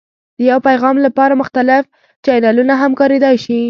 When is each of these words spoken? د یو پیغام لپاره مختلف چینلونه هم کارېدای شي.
د 0.37 0.39
یو 0.49 0.59
پیغام 0.67 0.95
لپاره 1.05 1.39
مختلف 1.41 1.83
چینلونه 2.25 2.73
هم 2.81 2.91
کارېدای 2.99 3.35
شي. 3.43 3.57